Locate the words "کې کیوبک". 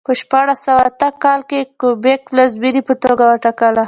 1.49-2.19